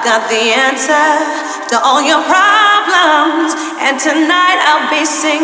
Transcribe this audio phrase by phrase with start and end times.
[0.00, 3.52] I've got the answer to all your problems,
[3.84, 5.39] and tonight I'll be singing.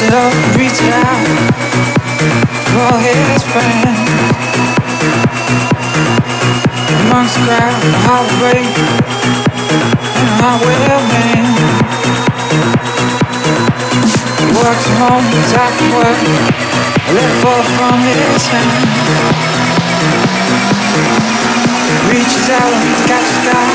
[0.00, 1.24] still reaching out
[2.72, 3.84] for his friend.
[7.04, 8.72] Amongst the crowd, a heartbreak
[10.16, 11.44] and a man
[14.40, 16.20] He works home, he's out for work.
[17.04, 18.88] A let fall from his hand.
[22.08, 23.68] Reaches out and catches sky.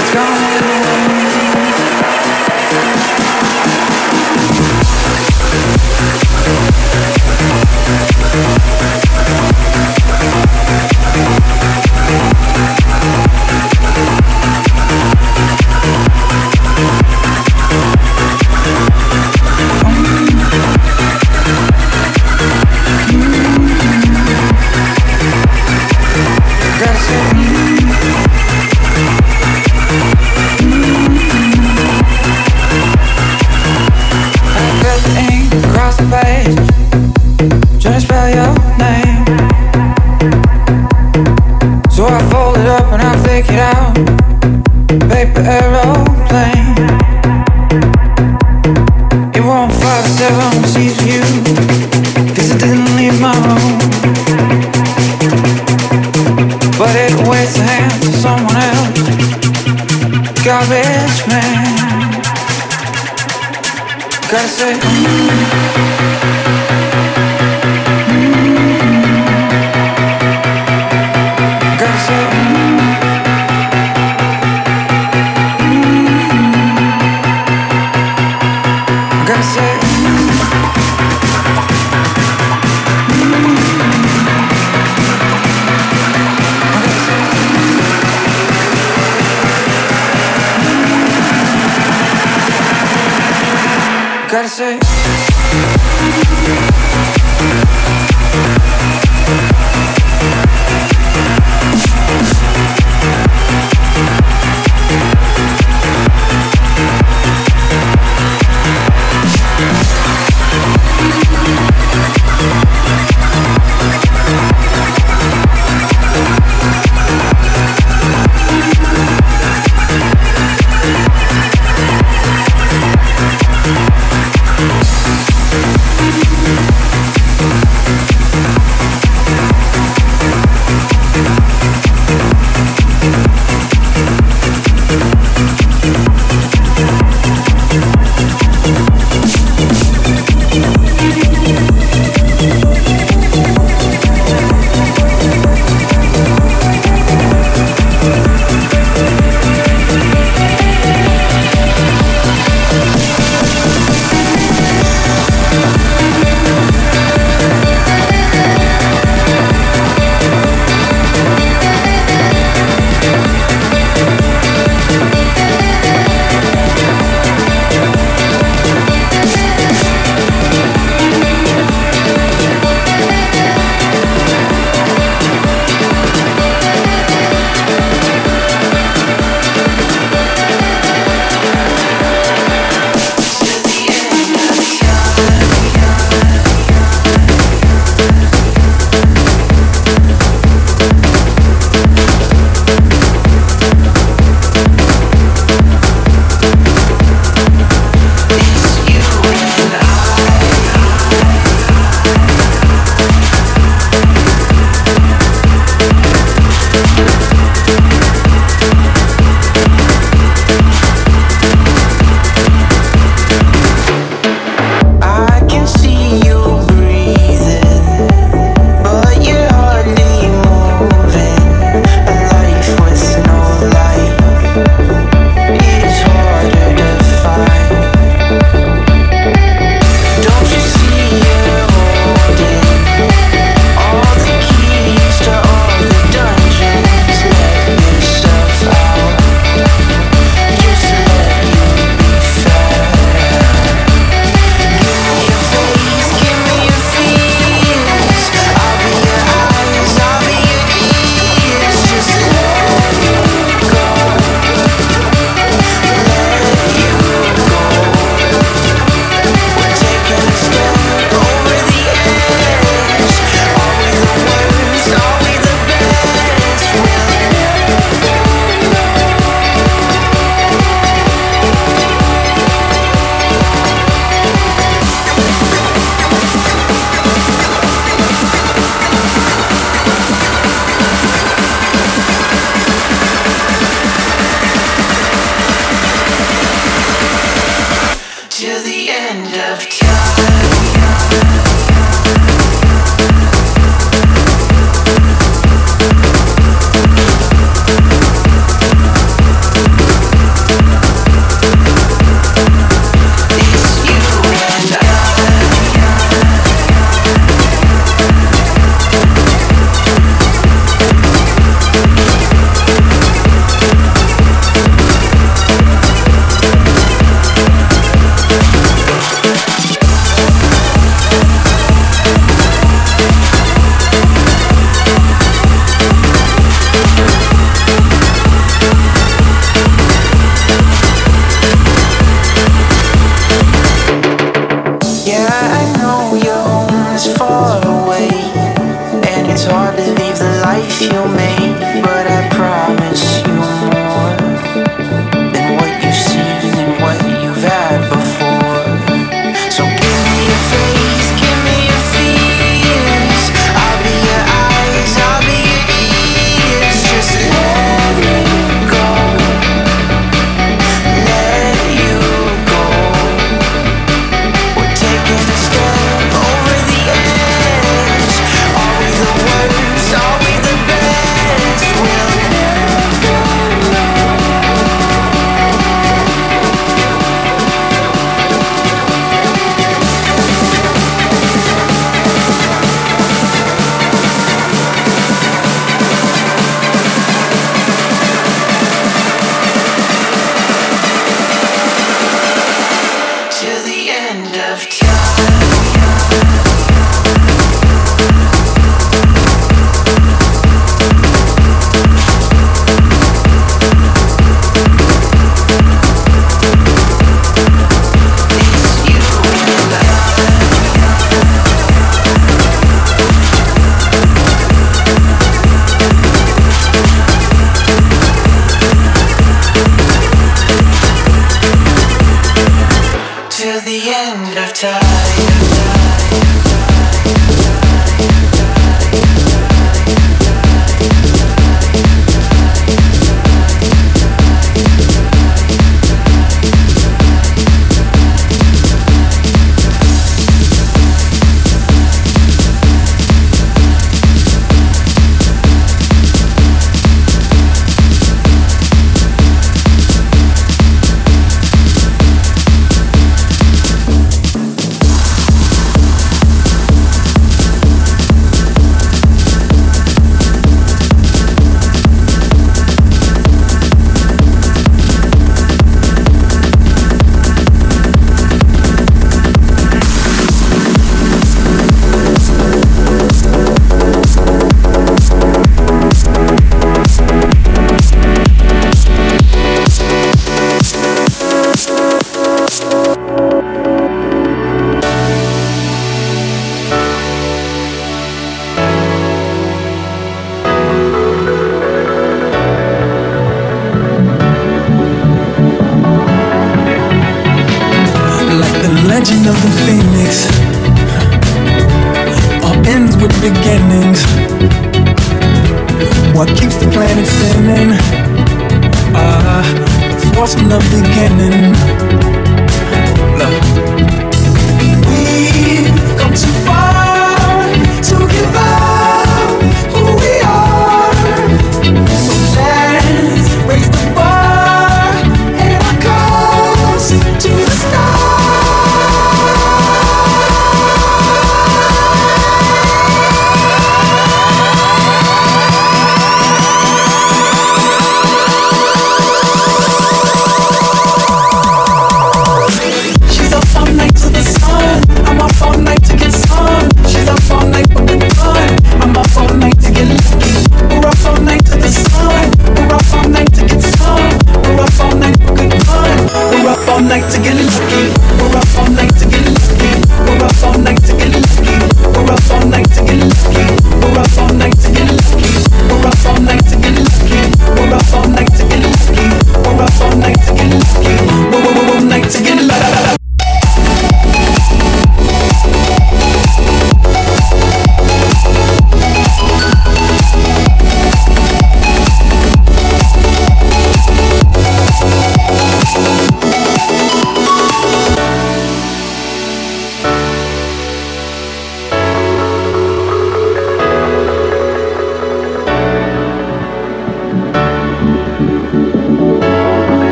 [0.00, 1.19] It's gone.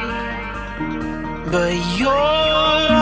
[1.52, 2.99] but you're.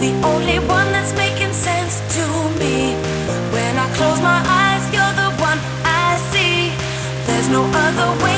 [0.00, 2.24] the only one that's making sense to
[2.60, 2.94] me.
[3.52, 6.70] When I close my eyes, you're the one I see.
[7.26, 8.37] There's no other way.